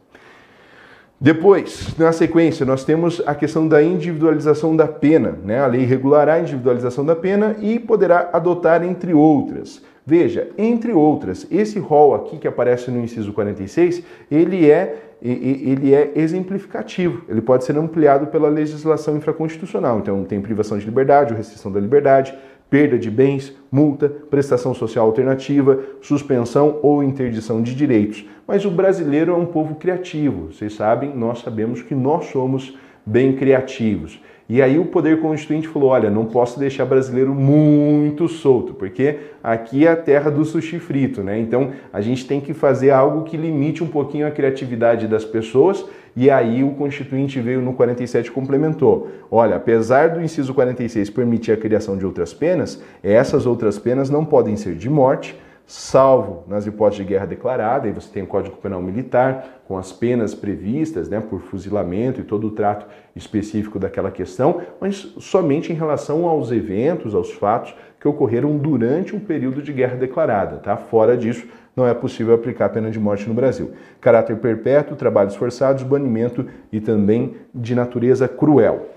[1.20, 5.38] Depois, na sequência, nós temos a questão da individualização da pena.
[5.44, 5.60] Né?
[5.60, 9.82] A lei regulará a individualização da pena e poderá adotar, entre outras.
[10.06, 16.12] Veja, entre outras, esse rol aqui que aparece no inciso 46, ele é, ele é
[16.16, 17.24] exemplificativo.
[17.28, 19.98] Ele pode ser ampliado pela legislação infraconstitucional.
[20.00, 22.38] Então, tem privação de liberdade ou restrição da liberdade,
[22.76, 28.26] perda de bens, multa, prestação social alternativa, suspensão ou interdição de direitos.
[28.46, 30.52] Mas o brasileiro é um povo criativo.
[30.52, 34.22] Vocês sabem, nós sabemos que nós somos bem criativos.
[34.48, 39.88] E aí o Poder Constituinte falou: olha, não posso deixar brasileiro muito solto, porque aqui
[39.88, 41.40] é a terra do sushi frito, né?
[41.40, 45.84] Então a gente tem que fazer algo que limite um pouquinho a criatividade das pessoas.
[46.16, 51.52] E aí o Constituinte veio no 47 e complementou: olha, apesar do inciso 46 permitir
[51.52, 55.36] a criação de outras penas, essas outras penas não podem ser de morte
[55.68, 59.92] salvo nas hipóteses de guerra declarada, aí você tem o Código Penal Militar, com as
[59.92, 65.76] penas previstas né, por fuzilamento e todo o trato específico daquela questão, mas somente em
[65.76, 70.58] relação aos eventos, aos fatos que ocorreram durante um período de guerra declarada.
[70.58, 70.78] Tá?
[70.78, 73.72] Fora disso, não é possível aplicar a pena de morte no Brasil.
[74.00, 78.90] Caráter perpétuo, trabalhos forçados, banimento e também de natureza cruel.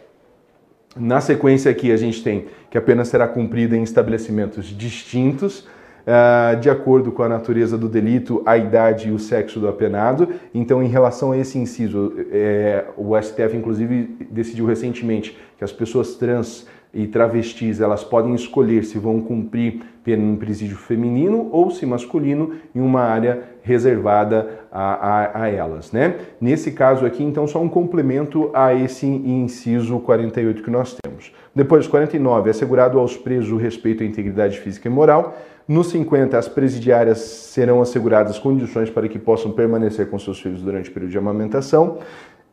[0.94, 5.66] Na sequência aqui a gente tem que a pena será cumprida em estabelecimentos distintos,
[6.60, 10.28] de acordo com a natureza do delito, a idade e o sexo do apenado.
[10.54, 16.14] Então, em relação a esse inciso, é, o STF, inclusive, decidiu recentemente que as pessoas
[16.14, 21.84] trans e travestis elas podem escolher se vão cumprir pena em presídio feminino ou se
[21.84, 26.16] masculino em uma área reservada a, a, a, elas, né?
[26.40, 31.30] Nesse caso aqui, então, só um complemento a esse inciso 48 que nós temos.
[31.58, 35.36] Depois, 49, é assegurado aos presos o respeito à integridade física e moral.
[35.66, 40.88] No 50, as presidiárias serão asseguradas condições para que possam permanecer com seus filhos durante
[40.88, 41.98] o período de amamentação.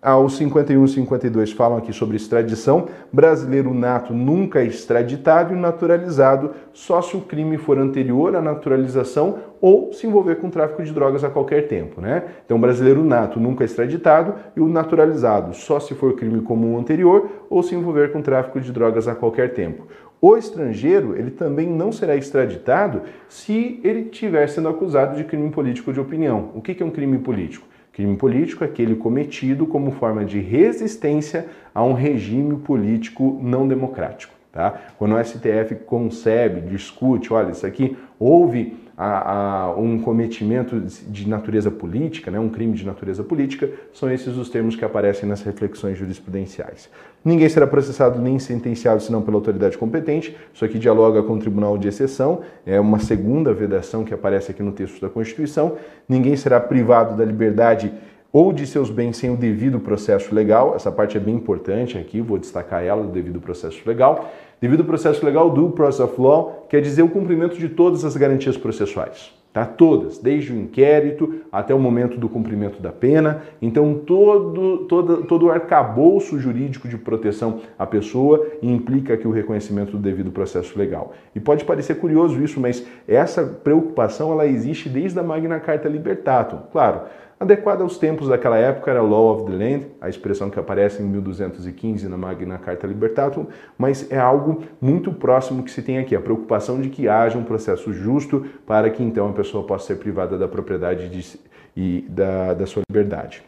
[0.06, 2.86] Aos 51 e 52 falam aqui sobre extradição.
[3.12, 9.40] Brasileiro nato nunca é extraditado e naturalizado só se o crime for anterior à naturalização
[9.60, 12.24] ou se envolver com tráfico de drogas a qualquer tempo, né?
[12.46, 17.28] Então, brasileiro nato nunca é extraditado e o naturalizado só se for crime comum anterior
[17.50, 19.88] ou se envolver com tráfico de drogas a qualquer tempo.
[20.22, 25.92] O estrangeiro, ele também não será extraditado se ele estiver sendo acusado de crime político
[25.92, 26.52] de opinião.
[26.54, 27.66] O que é um crime político?
[27.96, 34.34] Crime político é aquele cometido como forma de resistência a um regime político não democrático.
[34.52, 34.78] Tá?
[34.98, 41.70] Quando o STF concebe, discute, olha, isso aqui houve a, a, um cometimento de natureza
[41.70, 45.98] política, né, um crime de natureza política, são esses os termos que aparecem nas reflexões
[45.98, 46.90] jurisprudenciais.
[47.24, 50.36] Ninguém será processado nem sentenciado senão pela autoridade competente.
[50.54, 54.64] Isso aqui dialoga com o tribunal de exceção, é uma segunda vedação que aparece aqui
[54.64, 55.76] no texto da Constituição.
[56.08, 57.92] Ninguém será privado da liberdade
[58.32, 60.76] ou de seus bens sem o devido processo legal.
[60.76, 64.30] Essa parte é bem importante aqui, vou destacar ela, o devido processo legal.
[64.62, 68.58] Devido processo legal, do process of law, quer dizer o cumprimento de todas as garantias
[68.58, 69.66] processuais tá?
[69.66, 73.42] Todas, desde o inquérito até o momento do cumprimento da pena.
[73.62, 79.94] Então, todo, todo, todo o arcabouço jurídico de proteção à pessoa implica aqui o reconhecimento
[79.94, 81.14] do devido processo legal.
[81.34, 86.58] E pode parecer curioso isso, mas essa preocupação ela existe desde a Magna Carta Libertatum.
[86.74, 87.04] Claro,
[87.40, 91.06] adequada aos tempos daquela época, era Law of the Land, a expressão que aparece em
[91.06, 96.22] 1215 na Magna Carta Libertatum, mas é algo muito próximo que se tem aqui, a
[96.22, 100.38] preocupação de que haja um processo justo para que então a pessoa possa ser privada
[100.38, 101.40] da propriedade de,
[101.76, 103.44] e da, da sua liberdade.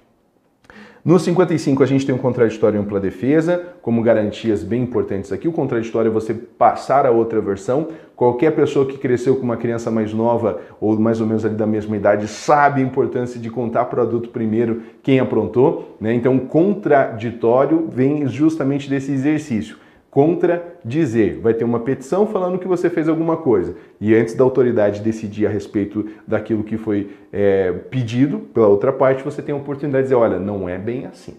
[1.08, 5.48] No 55, a gente tem um contraditório e ampla defesa, como garantias bem importantes aqui.
[5.48, 7.88] O contraditório é você passar a outra versão.
[8.18, 11.68] Qualquer pessoa que cresceu com uma criança mais nova ou mais ou menos ali da
[11.68, 15.96] mesma idade sabe a importância de contar para o adulto primeiro quem aprontou.
[16.02, 16.16] Né?
[16.16, 19.78] Então, contraditório vem justamente desse exercício
[20.10, 21.40] contradizer.
[21.40, 23.76] Vai ter uma petição falando que você fez alguma coisa.
[24.02, 29.24] E antes da autoridade decidir a respeito daquilo que foi é, pedido pela outra parte,
[29.24, 31.36] você tem a oportunidade de dizer: olha, não é bem assim.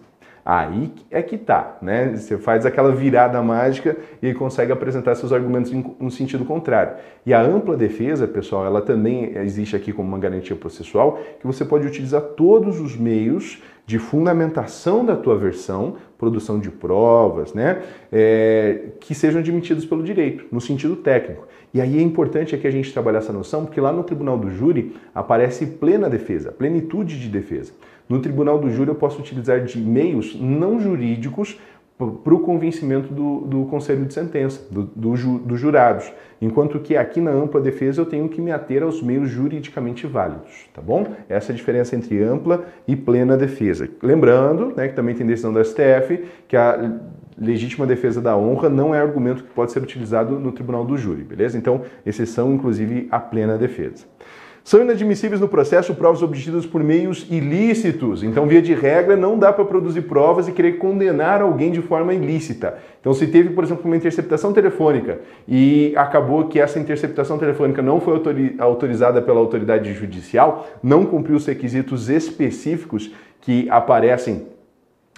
[0.48, 2.16] Aí é que tá, né?
[2.16, 6.94] Você faz aquela virada mágica e consegue apresentar seus argumentos em um sentido contrário.
[7.26, 11.66] E a ampla defesa, pessoal, ela também existe aqui como uma garantia processual que você
[11.66, 18.92] pode utilizar todos os meios de fundamentação da tua versão, produção de provas, né, é,
[19.00, 21.46] que sejam admitidos pelo direito, no sentido técnico.
[21.74, 24.50] E aí é importante que a gente trabalhar essa noção, porque lá no tribunal do
[24.50, 27.72] júri aparece plena defesa, plenitude de defesa.
[28.08, 31.58] No tribunal do júri eu posso utilizar de meios não jurídicos
[31.98, 36.12] para o convencimento do, do, conselho de sentença, do, do, dos jurados.
[36.40, 40.68] Enquanto que aqui na ampla defesa eu tenho que me ater aos meios juridicamente válidos,
[40.72, 41.04] tá bom?
[41.28, 43.88] Essa é a diferença entre ampla e plena defesa.
[44.00, 47.00] Lembrando, né, que também tem decisão da STF, que a
[47.36, 51.22] legítima defesa da honra não é argumento que pode ser utilizado no tribunal do júri,
[51.22, 51.58] beleza?
[51.58, 54.04] Então, exceção, inclusive, a plena defesa.
[54.68, 58.22] São inadmissíveis no processo provas obtidas por meios ilícitos.
[58.22, 62.12] Então, via de regra, não dá para produzir provas e querer condenar alguém de forma
[62.12, 62.76] ilícita.
[63.00, 67.98] Então, se teve, por exemplo, uma interceptação telefônica e acabou que essa interceptação telefônica não
[67.98, 68.20] foi
[68.58, 74.48] autorizada pela autoridade judicial, não cumpriu os requisitos específicos que aparecem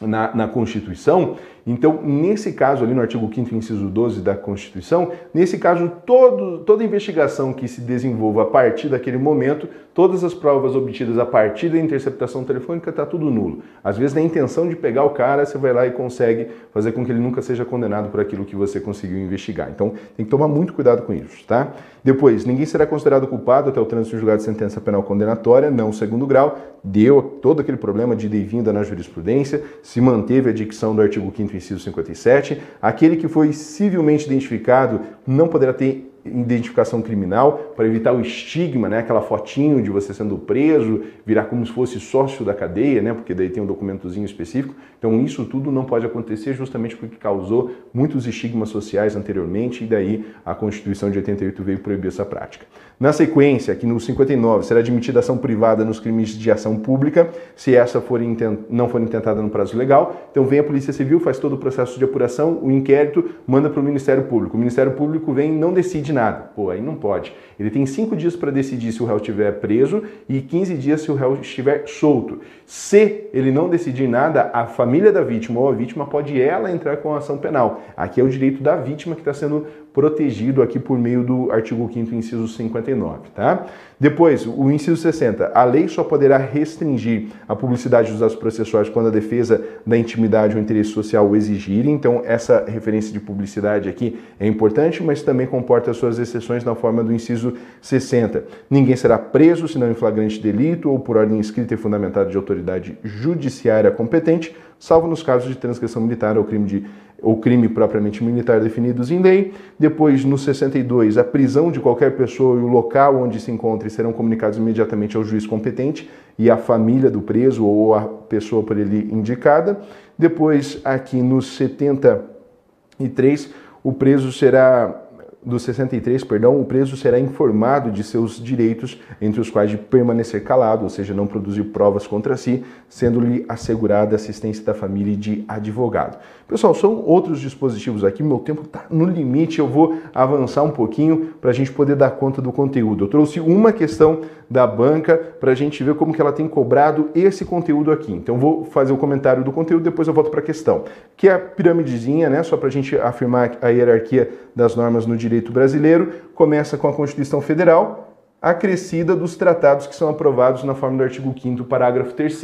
[0.00, 1.36] na, na, Constituição.
[1.66, 6.83] Então, nesse caso, ali no artigo 5 inciso 12 da Constituição, nesse caso, todo, toda
[6.85, 11.79] investigação que se desenvolva a partir daquele momento, todas as provas obtidas a partir da
[11.79, 13.62] interceptação telefônica, está tudo nulo.
[13.85, 17.05] Às vezes, na intenção de pegar o cara, você vai lá e consegue fazer com
[17.05, 19.70] que ele nunca seja condenado por aquilo que você conseguiu investigar.
[19.70, 21.73] Então, tem que tomar muito cuidado com isso, tá?
[22.03, 26.27] Depois, ninguém será considerado culpado até o trânsito julgado de sentença penal condenatória, não segundo
[26.27, 31.03] grau, deu todo aquele problema de ir vinda na jurisprudência, se manteve a dicção do
[31.03, 32.61] artigo 5 inciso 57.
[32.83, 38.98] Aquele que foi civilmente identificado não poderá ter identificação criminal para evitar o estigma, né?
[38.98, 43.14] Aquela fotinho de você sendo preso, virar como se fosse sócio da cadeia, né?
[43.14, 44.74] Porque daí tem um documentozinho específico.
[44.98, 50.26] Então isso tudo não pode acontecer justamente porque causou muitos estigmas sociais anteriormente e daí
[50.44, 52.66] a Constituição de 88 veio proibir essa prática.
[53.00, 57.74] Na sequência, aqui no 59, será admitida ação privada nos crimes de ação pública, se
[57.74, 58.20] essa for
[58.68, 60.28] não for intentada no prazo legal.
[60.30, 63.80] Então vem a Polícia Civil, faz todo o processo de apuração, o inquérito, manda para
[63.80, 64.54] o Ministério Público.
[64.54, 66.51] O Ministério Público vem e não decide nada.
[66.55, 67.33] Pô, aí não pode.
[67.59, 71.11] Ele tem cinco dias para decidir se o réu estiver preso e 15 dias se
[71.11, 72.40] o réu estiver solto.
[72.66, 76.96] Se ele não decidir nada, a família da vítima ou a vítima pode ela entrar
[76.99, 77.83] com a ação penal.
[77.96, 81.88] Aqui é o direito da vítima que está sendo protegido aqui por meio do artigo
[81.92, 83.66] 5 inciso 59, tá?
[83.98, 85.53] Depois, o inciso 60.
[85.55, 90.57] A lei só poderá restringir a publicidade dos atos processuais quando a defesa da intimidade
[90.57, 91.92] ou interesse social o exigirem.
[91.92, 97.05] Então, essa referência de publicidade aqui é importante, mas também comporta suas exceções na forma
[97.05, 98.44] do inciso 60.
[98.70, 102.96] Ninguém será preso senão em flagrante delito ou por ordem escrita e fundamentada de autoridade
[103.05, 106.87] judiciária competente, salvo nos casos de transgressão militar ou crime de
[107.22, 109.52] ou crime propriamente militar definidos em lei.
[109.78, 114.12] Depois, no 62, a prisão de qualquer pessoa e o local onde se encontre serão
[114.12, 119.09] comunicados imediatamente ao juiz competente e à família do preso ou à pessoa por ele
[119.12, 119.80] indicada.
[120.18, 123.52] Depois, aqui no 73,
[123.83, 124.99] o preso será
[125.42, 130.44] do 63, perdão, o preso será informado de seus direitos, entre os quais de permanecer
[130.44, 135.44] calado, ou seja, não produzir provas contra si, sendo-lhe assegurada assistência da família e de
[135.48, 136.18] advogado.
[136.46, 141.31] Pessoal, são outros dispositivos aqui, meu tempo está no limite, eu vou avançar um pouquinho
[141.40, 143.05] para a gente poder dar conta do conteúdo.
[143.05, 147.09] Eu trouxe uma questão da banca para a gente ver como que ela tem cobrado
[147.14, 148.12] esse conteúdo aqui.
[148.12, 150.85] Então vou fazer o comentário do conteúdo, depois eu volto para a questão.
[151.16, 155.16] Que é a piramidezinha, né, só para a gente afirmar a hierarquia das normas no
[155.16, 160.99] direito brasileiro, começa com a Constituição Federal, acrescida dos tratados que são aprovados na forma
[160.99, 162.40] do artigo 5º, parágrafo 3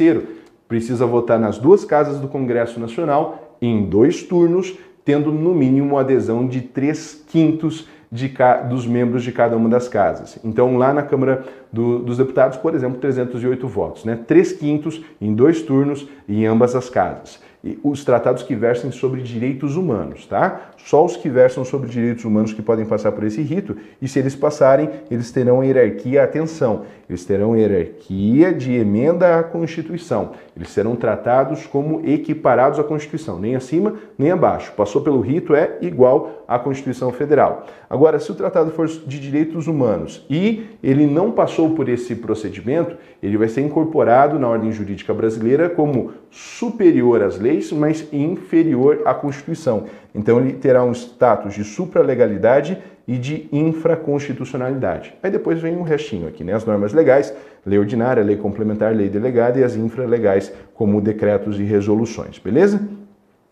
[0.67, 6.45] Precisa votar nas duas casas do Congresso Nacional em dois turnos, tendo no mínimo adesão
[6.45, 8.33] de três quintos de,
[8.69, 10.37] dos membros de cada uma das casas.
[10.43, 14.19] Então, lá na Câmara do, dos Deputados, por exemplo, 308 votos, né?
[14.27, 17.39] Três quintos em dois turnos em ambas as casas
[17.83, 20.71] os tratados que versem sobre direitos humanos, tá?
[20.77, 24.19] Só os que versam sobre direitos humanos que podem passar por esse rito, e se
[24.19, 30.31] eles passarem, eles terão hierarquia, atenção, eles terão hierarquia de emenda à Constituição.
[30.55, 34.73] Eles serão tratados como equiparados à Constituição, nem acima nem abaixo.
[34.73, 37.65] Passou pelo rito é igual à Constituição Federal.
[37.89, 42.97] Agora, se o tratado for de direitos humanos e ele não passou por esse procedimento,
[43.21, 49.13] ele vai ser incorporado na ordem jurídica brasileira como superior às leis, mas inferior à
[49.13, 49.85] Constituição.
[50.17, 52.77] Então, ele terá um status de supralegalidade
[53.07, 55.13] e de infraconstitucionalidade.
[55.23, 56.53] Aí depois vem um restinho aqui, né?
[56.53, 57.33] As normas legais,
[57.65, 62.81] lei ordinária, lei complementar, lei delegada e as infralegais, como decretos e resoluções, beleza?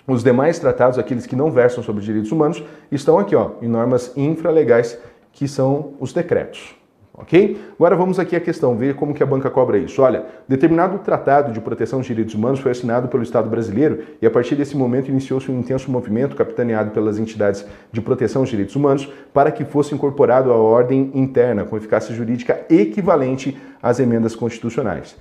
[0.05, 4.11] Os demais tratados, aqueles que não versam sobre direitos humanos, estão aqui, ó, em normas
[4.17, 4.99] infralegais,
[5.31, 6.74] que são os decretos.
[7.17, 7.57] Ok?
[7.75, 10.01] Agora vamos aqui à questão, ver como que a banca cobra isso.
[10.01, 14.31] Olha, determinado tratado de proteção dos direitos humanos foi assinado pelo Estado brasileiro e a
[14.31, 19.09] partir desse momento iniciou-se um intenso movimento capitaneado pelas entidades de proteção dos direitos humanos
[19.33, 25.15] para que fosse incorporado à ordem interna com eficácia jurídica equivalente às emendas constitucionais.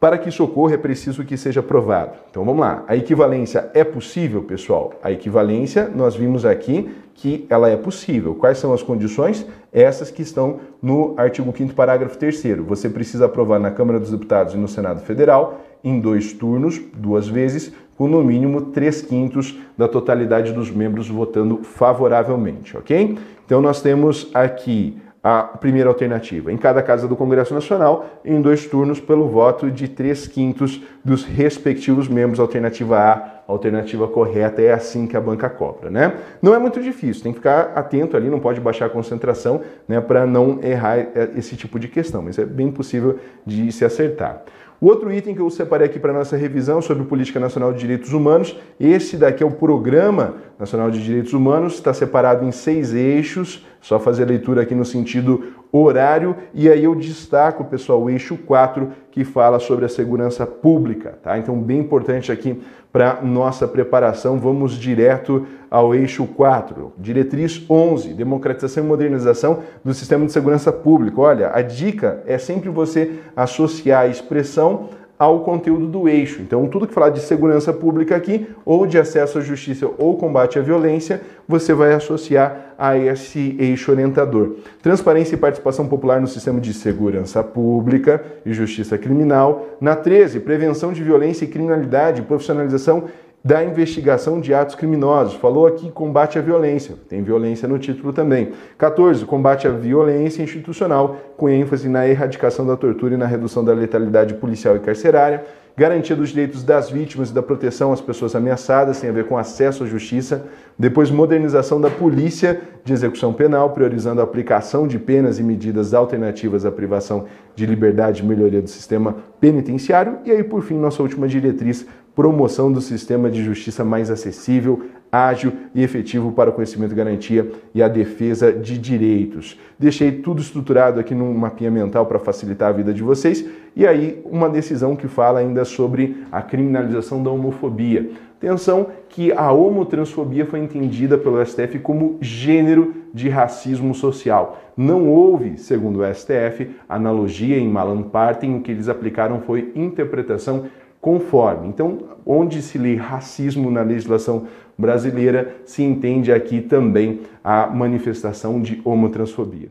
[0.00, 2.12] Para que isso ocorra, é preciso que seja provado.
[2.30, 2.82] Então vamos lá.
[2.88, 4.94] A equivalência é possível, pessoal?
[5.02, 8.34] A equivalência, nós vimos aqui que ela é possível.
[8.34, 9.46] Quais são as condições?
[9.70, 14.54] Essas que estão no artigo 5 parágrafo 3 Você precisa aprovar na Câmara dos Deputados
[14.54, 19.86] e no Senado Federal em dois turnos, duas vezes, com no mínimo 3 quintos da
[19.86, 23.18] totalidade dos membros votando favoravelmente, ok?
[23.44, 26.50] Então nós temos aqui a primeira alternativa.
[26.50, 31.24] Em cada casa do Congresso Nacional, em dois turnos, pelo voto de três quintos dos
[31.24, 32.40] respectivos membros.
[32.40, 36.14] Alternativa A, alternativa correta, é assim que a banca cobra, né?
[36.40, 40.00] Não é muito difícil, tem que ficar atento ali, não pode baixar a concentração, né,
[40.00, 44.44] para não errar é, esse tipo de questão, mas é bem possível de se acertar.
[44.80, 48.14] O outro item que eu separei aqui para nossa revisão sobre Política Nacional de Direitos
[48.14, 53.66] Humanos, esse daqui é o Programa Nacional de Direitos Humanos, está separado em seis eixos,
[53.80, 58.36] só fazer a leitura aqui no sentido horário, e aí eu destaco, pessoal, o eixo
[58.36, 61.38] 4, que fala sobre a segurança pública, tá?
[61.38, 62.60] Então, bem importante aqui
[62.92, 66.92] para nossa preparação, vamos direto ao eixo 4.
[66.98, 71.20] Diretriz 11, democratização e modernização do sistema de segurança pública.
[71.20, 74.90] Olha, a dica é sempre você associar a expressão
[75.20, 76.40] ao conteúdo do eixo.
[76.40, 80.58] Então, tudo que falar de segurança pública aqui, ou de acesso à justiça ou combate
[80.58, 84.56] à violência, você vai associar a esse eixo orientador.
[84.80, 89.76] Transparência e participação popular no sistema de segurança pública e justiça criminal.
[89.78, 93.04] Na 13, prevenção de violência e criminalidade, profissionalização
[93.42, 95.34] da investigação de atos criminosos.
[95.34, 98.52] Falou aqui combate à violência, tem violência no título também.
[98.76, 103.72] 14, combate à violência institucional, com ênfase na erradicação da tortura e na redução da
[103.72, 105.44] letalidade policial e carcerária.
[105.76, 109.38] Garantia dos direitos das vítimas e da proteção às pessoas ameaçadas, tem a ver com
[109.38, 110.44] acesso à justiça.
[110.78, 116.66] Depois, modernização da polícia de execução penal, priorizando a aplicação de penas e medidas alternativas
[116.66, 117.24] à privação
[117.54, 120.18] de liberdade e melhoria do sistema penitenciário.
[120.24, 125.52] E aí, por fim, nossa última diretriz, promoção do sistema de justiça mais acessível, ágil
[125.74, 129.58] e efetivo para o conhecimento, garantia e a defesa de direitos.
[129.78, 133.44] Deixei tudo estruturado aqui num mapinha mental para facilitar a vida de vocês
[133.74, 138.10] e aí uma decisão que fala ainda sobre a criminalização da homofobia.
[138.38, 144.58] Atenção que a homotransfobia foi entendida pelo STF como gênero de racismo social.
[144.74, 150.64] Não houve, segundo o STF, analogia em Malan Partem, o que eles aplicaram foi interpretação
[151.00, 151.68] conforme.
[151.68, 154.46] Então, onde se lê racismo na legislação
[154.76, 159.68] brasileira, se entende aqui também a manifestação de homotransfobia.